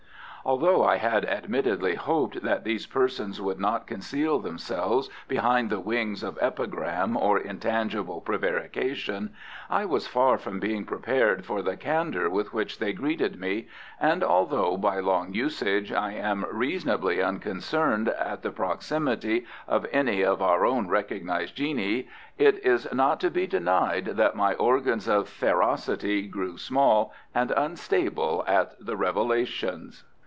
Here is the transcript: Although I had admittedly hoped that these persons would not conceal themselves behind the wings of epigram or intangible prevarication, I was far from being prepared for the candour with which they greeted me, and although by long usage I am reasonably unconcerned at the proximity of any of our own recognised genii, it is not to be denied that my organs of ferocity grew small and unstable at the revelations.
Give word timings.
Although 0.43 0.83
I 0.83 0.97
had 0.97 1.23
admittedly 1.25 1.93
hoped 1.93 2.41
that 2.41 2.63
these 2.63 2.87
persons 2.87 3.39
would 3.39 3.59
not 3.59 3.85
conceal 3.85 4.39
themselves 4.39 5.07
behind 5.27 5.69
the 5.69 5.79
wings 5.79 6.23
of 6.23 6.39
epigram 6.41 7.15
or 7.15 7.37
intangible 7.37 8.21
prevarication, 8.21 9.35
I 9.69 9.85
was 9.85 10.07
far 10.07 10.39
from 10.39 10.59
being 10.59 10.83
prepared 10.83 11.45
for 11.45 11.61
the 11.61 11.77
candour 11.77 12.27
with 12.27 12.55
which 12.55 12.79
they 12.79 12.91
greeted 12.91 13.39
me, 13.39 13.67
and 13.99 14.23
although 14.23 14.77
by 14.77 14.99
long 14.99 15.31
usage 15.35 15.91
I 15.91 16.13
am 16.13 16.43
reasonably 16.51 17.21
unconcerned 17.21 18.09
at 18.09 18.41
the 18.41 18.51
proximity 18.51 19.45
of 19.67 19.85
any 19.91 20.23
of 20.23 20.41
our 20.41 20.65
own 20.65 20.87
recognised 20.87 21.55
genii, 21.55 22.07
it 22.39 22.57
is 22.65 22.91
not 22.91 23.19
to 23.19 23.29
be 23.29 23.45
denied 23.45 24.05
that 24.13 24.35
my 24.35 24.55
organs 24.55 25.07
of 25.07 25.29
ferocity 25.29 26.25
grew 26.25 26.57
small 26.57 27.13
and 27.35 27.51
unstable 27.51 28.43
at 28.47 28.71
the 28.83 28.97
revelations. 28.97 30.03